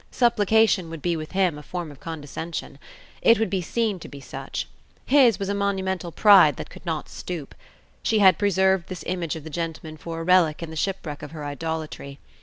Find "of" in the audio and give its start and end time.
1.91-1.99, 9.35-9.43, 11.21-11.33